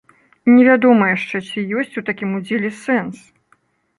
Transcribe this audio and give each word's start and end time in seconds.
І 0.47 0.53
невядома 0.53 1.09
яшчэ, 1.09 1.41
ці 1.51 1.65
ёсць 1.81 1.99
у 2.01 2.03
такім 2.09 2.29
удзеле 2.39 2.71
сэнс? 2.87 3.17